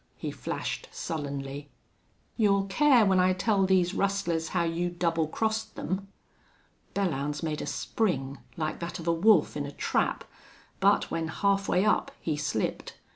[0.17, 1.69] he flashed, sullenly.
[2.35, 6.07] "You'll care when I tell these rustlers how you double crossed them."
[6.95, 10.23] Belllounds made a spring, like that of a wolf in a trap;
[10.79, 12.95] but when half way up he slipped.